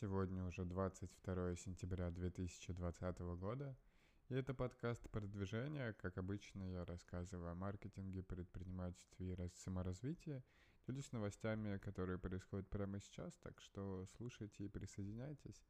[0.00, 3.76] Сегодня уже 22 сентября 2020 года,
[4.30, 5.92] и это подкаст продвижения.
[5.92, 10.42] Как обычно, я рассказываю о маркетинге, предпринимательстве и саморазвитии,
[10.86, 15.62] делюсь новостями, которые происходят прямо сейчас, так что слушайте и присоединяйтесь.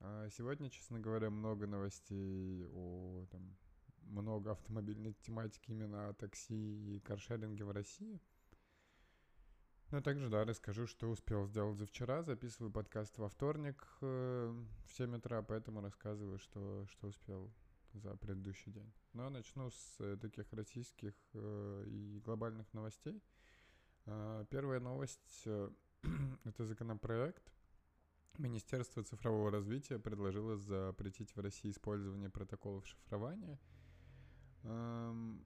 [0.00, 3.56] А сегодня, честно говоря, много новостей о там,
[4.02, 8.20] много автомобильной тематики именно о такси и каршеринге в России–
[9.90, 12.22] ну, а также, да, расскажу, что успел сделать за вчера.
[12.22, 14.54] Записываю подкаст во вторник э,
[14.86, 17.52] в 7 утра, поэтому рассказываю, что, что успел
[17.94, 18.92] за предыдущий день.
[19.14, 23.20] Но начну с э, таких российских э, и глобальных новостей.
[24.06, 25.70] Э, первая новость э,—
[26.44, 27.52] это законопроект.
[28.38, 33.58] Министерство цифрового развития предложило запретить в России использование протоколов шифрования.
[34.62, 35.44] Эм,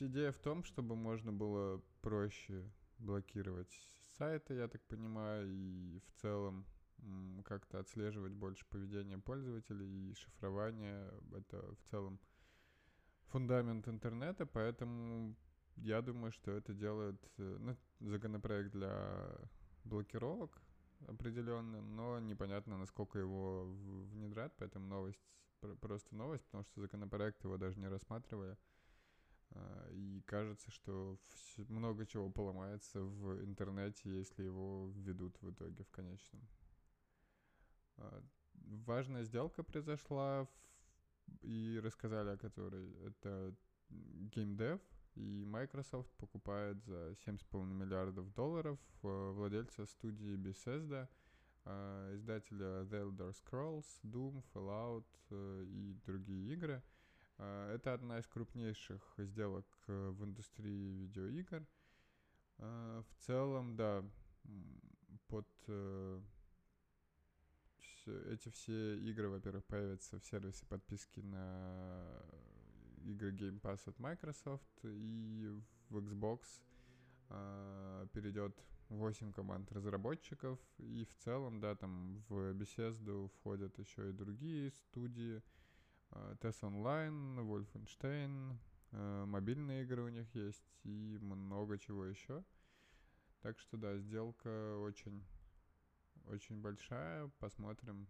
[0.00, 2.68] идея в том, чтобы можно было проще
[3.02, 3.72] блокировать
[4.18, 6.66] сайты, я так понимаю, и в целом
[7.44, 11.12] как-то отслеживать больше поведение пользователей и шифрование.
[11.36, 12.20] Это в целом
[13.26, 15.34] фундамент интернета, поэтому
[15.76, 19.36] я думаю, что это делает э, ну, законопроект для
[19.84, 20.60] блокировок
[21.08, 23.64] определенно, но непонятно, насколько его
[24.12, 25.20] внедрят, поэтому новость,
[25.80, 28.56] просто новость, потому что законопроект его даже не рассматривая.
[29.54, 31.18] А, и кажется, что
[31.68, 36.42] много чего поломается в интернете, если его введут в итоге в конечном.
[37.98, 38.22] А,
[38.86, 40.48] важная сделка произошла,
[41.42, 42.92] и рассказали о которой.
[43.06, 43.54] Это
[43.90, 44.80] GameDev,
[45.14, 51.08] и Microsoft покупает за 7,5 миллиардов долларов э, владельца студии Bethesda,
[52.14, 56.91] издателя The Elder Scrolls, Doom, Fallout и другие игры– а,
[57.74, 61.66] это одна из крупнейших сделок э, в индустрии видеоигр.
[62.58, 64.04] А, в целом, да,
[65.28, 66.20] под э,
[68.30, 72.22] эти все игры, во-первых, появятся в сервисе подписки на
[73.04, 75.48] игры Game Pass от Microsoft, и
[75.88, 76.62] в Xbox.
[77.30, 78.54] Э, перейдет
[78.88, 85.42] 8 команд разработчиков, и в целом, да, там в Bethesda входят еще и другие студии,
[86.40, 88.56] TES Online, Wolfenstein,
[88.92, 92.44] э, мобильные игры у них есть и много чего еще.
[93.40, 95.24] Так что да, сделка очень,
[96.26, 97.28] очень большая.
[97.38, 98.06] Посмотрим,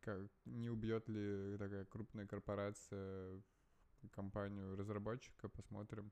[0.00, 3.42] как, не убьет ли такая крупная корпорация
[4.12, 5.48] компанию разработчика.
[5.48, 6.10] Посмотрим,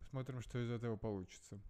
[0.00, 1.60] посмотрим, что из этого получится.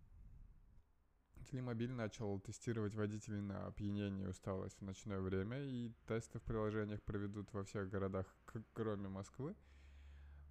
[1.44, 7.02] Телемобиль начал тестировать водителей на опьянение и усталость в ночное время, и тесты в приложениях
[7.02, 8.26] проведут во всех городах,
[8.72, 9.54] кроме Москвы.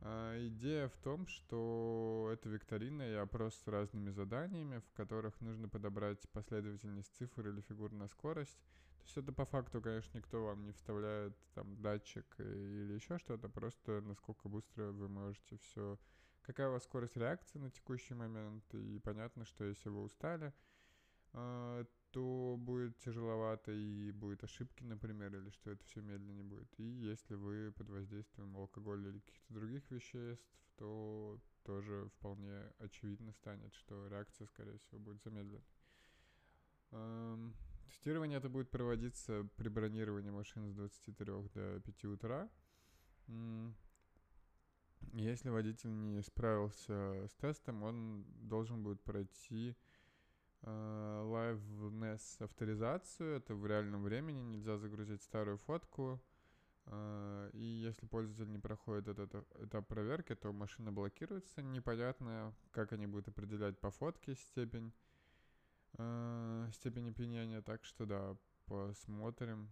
[0.02, 5.68] А, идея в том, что это викторина и опрос с разными заданиями, в которых нужно
[5.70, 8.60] подобрать последовательность цифр или фигур на скорость.
[8.98, 13.50] То есть это по факту, конечно, никто вам не вставляет там датчик или еще что-то,
[13.50, 15.98] просто насколько быстро вы можете все...
[16.42, 20.54] Какая у вас скорость реакции на текущий момент, и понятно, что если вы устали,
[21.32, 26.68] то будет тяжеловато и будет ошибки, например, или что это все медленнее будет.
[26.80, 33.74] И если вы под воздействием алкоголя или каких-то других веществ, то тоже вполне очевидно станет,
[33.76, 35.64] что реакция, скорее всего, будет замедленной.
[36.92, 37.54] Эм,
[37.86, 42.50] тестирование это будет проводиться при бронировании машин с 23 до 5 утра.
[45.14, 49.76] Если водитель не справился с тестом, он должен будет пройти
[50.68, 56.22] liveness авторизацию, это в реальном времени, нельзя загрузить старую фотку,
[56.86, 63.08] а, и если пользователь не проходит этот этап проверки, то машина блокируется, непонятно, как они
[63.08, 64.94] будут определять по фотке степень,
[65.98, 69.70] а, степень опьянения, так что да, посмотрим,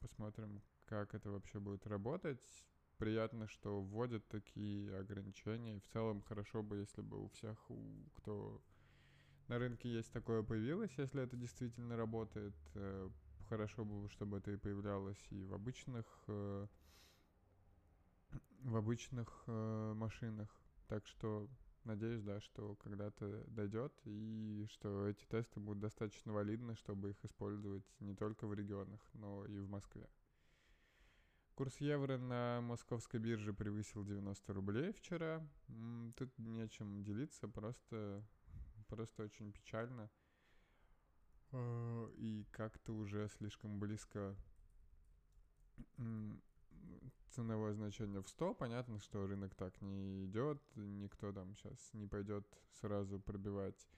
[0.00, 2.42] посмотрим, как это вообще будет работать.
[2.98, 5.80] Приятно, что вводят такие ограничения.
[5.80, 7.76] В целом хорошо бы, если бы у всех, у
[8.14, 8.62] кто
[9.48, 12.54] на рынке есть такое появилось, если это действительно работает.
[12.74, 13.08] Э,
[13.48, 16.66] хорошо бы, чтобы это и появлялось и в обычных э,
[18.60, 20.48] в обычных э, машинах.
[20.88, 21.48] Так что
[21.84, 27.84] надеюсь, да, что когда-то дойдет и что эти тесты будут достаточно валидны, чтобы их использовать
[28.00, 30.08] не только в регионах, но и в Москве.
[31.54, 35.46] Курс евро на московской бирже превысил 90 рублей вчера.
[36.16, 38.24] Тут нечем делиться, просто
[38.94, 40.10] просто очень печально.
[41.52, 44.36] А, и как-то уже слишком близко
[47.30, 48.54] ценовое значение в 100.
[48.54, 50.62] Понятно, что рынок так не идет.
[50.76, 53.88] Никто там сейчас не пойдет сразу пробивать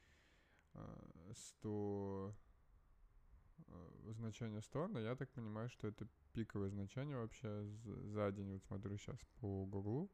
[1.34, 2.34] 100,
[3.68, 8.52] э, значение 100, но я так понимаю, что это пиковое значение вообще за день.
[8.52, 10.10] Вот смотрю сейчас по Гуглу.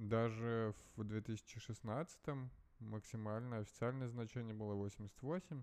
[0.00, 2.18] Э, даже в 2016
[2.80, 5.62] максимальное официальное значение было 88.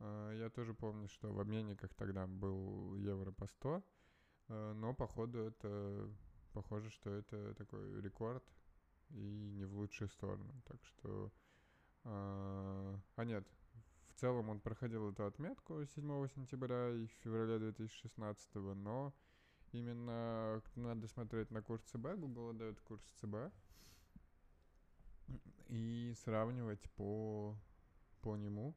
[0.00, 3.82] Э, я тоже помню, что в обменниках тогда был евро по 100,
[4.48, 6.10] но походу это
[6.52, 8.44] похоже, что это такой рекорд
[9.08, 10.52] и не в лучшую сторону.
[10.66, 11.32] Так что...
[12.06, 13.48] А, а нет,
[14.08, 19.14] в целом он проходил эту отметку 7 сентября и в феврале 2016, но
[19.74, 23.52] именно надо смотреть на курс ЦБ, Google дает курс ЦБ,
[25.68, 27.56] и сравнивать по,
[28.20, 28.76] по нему.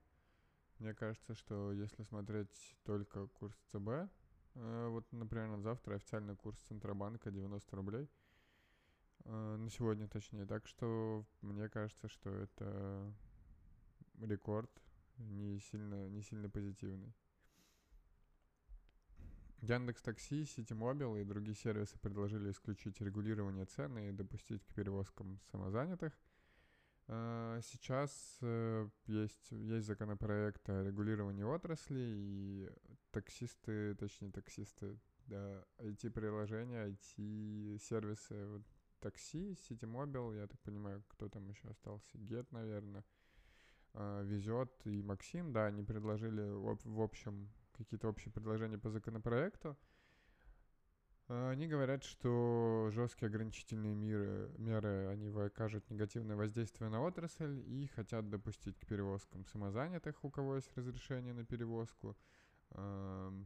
[0.80, 4.10] Мне кажется, что если смотреть только курс ЦБ,
[4.56, 8.10] э, вот, например, на завтра официальный курс Центробанка 90 рублей,
[9.26, 13.14] э, на сегодня точнее, так что мне кажется, что это
[14.20, 14.72] рекорд
[15.18, 17.14] не сильно, не сильно позитивный.
[19.62, 26.14] Яндекс Такси, Ситимобил и другие сервисы предложили исключить регулирование цен и допустить к перевозкам самозанятых.
[27.10, 32.70] А, сейчас э, есть, есть законопроект о регулировании отрасли, и
[33.12, 38.64] таксисты, точнее таксисты, да, IT-приложения, IT-сервисы, вот,
[39.00, 43.06] такси, Ситимобил, я так понимаю, кто там еще остался, Get, наверное,
[43.94, 49.78] э, везет и Максим, да, они предложили в общем какие-то общие предложения по законопроекту.
[51.28, 57.88] Э, они говорят, что жесткие ограничительные меры, меры, они окажут негативное воздействие на отрасль и
[57.88, 62.18] хотят допустить к перевозкам самозанятых, у кого есть разрешение на перевозку,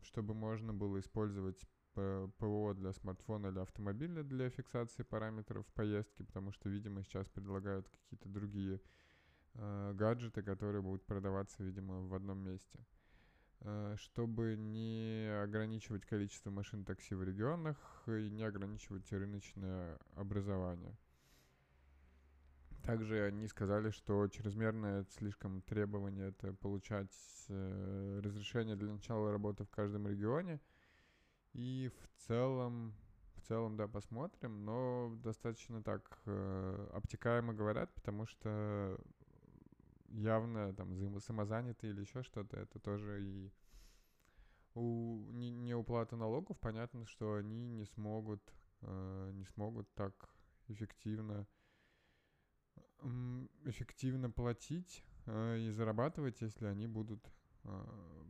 [0.03, 1.63] чтобы можно было использовать
[1.93, 8.29] ПО для смартфона или автомобиля для фиксации параметров поездки, потому что, видимо, сейчас предлагают какие-то
[8.29, 8.81] другие
[9.55, 12.79] э, гаджеты, которые будут продаваться, видимо, в одном месте.
[13.63, 17.77] Э, чтобы не ограничивать количество машин такси в регионах
[18.07, 20.97] и не ограничивать рыночное образование.
[22.83, 27.15] Также они сказали, что чрезмерное слишком требование это получать
[27.49, 30.59] э, разрешение для начала работы в каждом регионе.
[31.53, 32.95] И в целом,
[33.35, 38.97] в целом, да, посмотрим, но достаточно так э, обтекаемо говорят, потому что
[40.13, 43.51] явно там самозанятые или еще что-то, это тоже и
[44.73, 48.41] у не, не уплата налогов, понятно, что они не смогут,
[48.81, 50.13] э, не смогут так
[50.67, 51.45] эффективно
[53.65, 57.25] эффективно платить э, и зарабатывать, если они будут
[57.63, 58.23] э,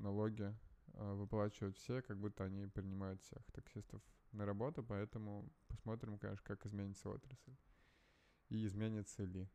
[0.00, 0.54] налоги
[0.94, 4.02] э, выплачивать все, как будто они принимают всех таксистов
[4.32, 7.56] на работу, поэтому посмотрим, конечно, как изменится отрасль
[8.50, 9.48] и изменится ли.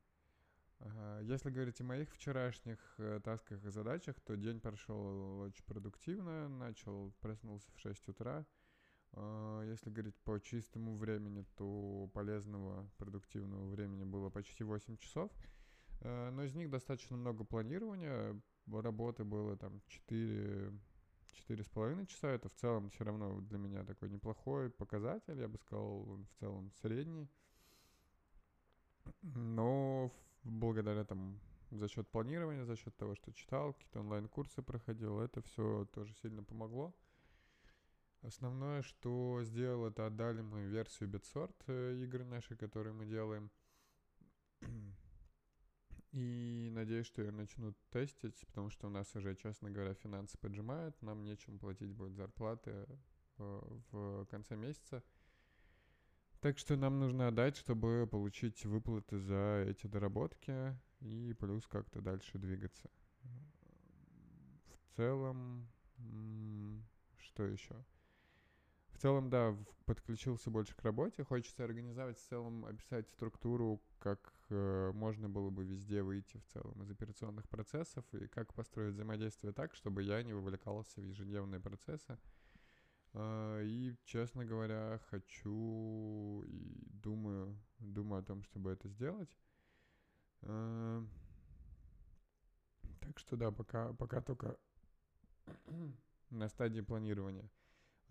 [1.22, 7.14] Если говорить о моих вчерашних э, тасках и задачах, то день прошел очень продуктивно, начал,
[7.22, 8.46] проснулся в 6 утра.
[9.14, 15.32] А, если говорить по чистому времени, то полезного, продуктивного времени было почти 8 часов.
[16.02, 18.40] Э, но из них достаточно много планирования.
[18.68, 20.74] Работы было там 4,
[21.48, 22.30] 4,5 часа.
[22.30, 25.40] Это в целом все равно для меня такой неплохой показатель.
[25.40, 27.30] Я бы сказал, в целом средний.
[29.22, 30.12] Но
[30.44, 31.40] благодаря там
[31.72, 36.44] за счет планирования, за счет того, что читал, какие-то онлайн-курсы проходил, это все тоже сильно
[36.44, 36.94] помогло.
[38.22, 43.52] Основное, что сделал, это отдали мы версию BitSort э, игры нашей, которые мы делаем.
[46.14, 51.02] И надеюсь, что я начну тестить, потому что у нас уже, честно говоря, финансы поджимают,
[51.02, 52.86] нам нечем платить будет зарплаты
[53.40, 55.04] э, в конце месяца.
[56.44, 62.38] Так что нам нужно отдать, чтобы получить выплаты за эти доработки и плюс как-то дальше
[62.38, 62.90] двигаться.
[64.74, 65.70] В целом,
[67.18, 67.74] что еще?
[68.92, 71.24] В целом, да, подключился больше к работе.
[71.24, 76.84] Хочется организовать в целом, описать структуру, как э, можно было бы везде выйти в целом
[76.84, 82.18] из операционных процессов и как построить взаимодействие так, чтобы я не вовлекался в ежедневные процессы.
[83.14, 89.38] А, и, честно говоря, хочу и думаю, думаю о том, чтобы это сделать.
[90.42, 91.06] А,
[93.00, 94.58] так что да, пока, пока только
[96.30, 97.50] на стадии планирования.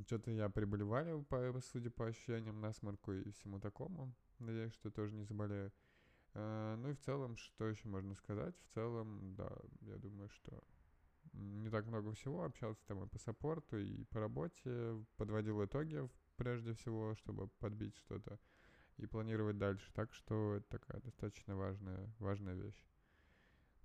[0.06, 4.14] Что-то я приболеваю, по, судя по ощущениям, насморку и всему такому.
[4.38, 5.72] Надеюсь, что тоже не заболею.
[6.34, 8.54] Uh, ну и в целом, что еще можно сказать?
[8.56, 10.64] В целом, да, я думаю, что
[11.42, 16.72] не так много всего, общался там и по саппорту, и по работе, подводил итоги прежде
[16.74, 18.38] всего, чтобы подбить что-то
[18.96, 19.90] и планировать дальше.
[19.94, 22.82] Так что это такая достаточно важная, важная вещь.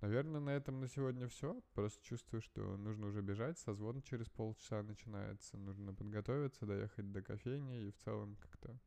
[0.00, 1.60] Наверное, на этом на сегодня все.
[1.74, 3.58] Просто чувствую, что нужно уже бежать.
[3.58, 5.56] Созвон через полчаса начинается.
[5.56, 8.78] Нужно подготовиться, доехать до кофейни и в целом как-то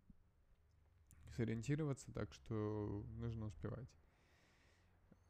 [1.36, 3.90] сориентироваться, так что нужно успевать.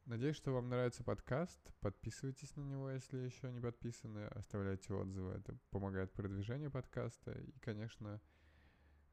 [0.06, 1.60] Надеюсь, что вам нравится подкаст.
[1.80, 4.26] Подписывайтесь на него, если еще не подписаны.
[4.28, 5.34] Оставляйте отзывы.
[5.34, 7.32] Это помогает продвижению подкаста.
[7.32, 8.20] И, конечно,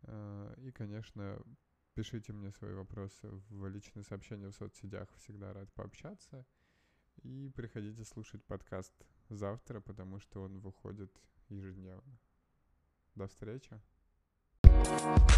[0.02, 1.40] э, и, конечно,
[1.94, 5.08] пишите мне свои вопросы в личные сообщения в соцсетях.
[5.16, 6.46] Всегда рад пообщаться.
[7.22, 8.94] И приходите слушать подкаст
[9.28, 11.14] завтра, потому что он выходит
[11.48, 12.18] ежедневно.
[13.14, 13.78] До встречи.
[14.88, 15.28] Thank you.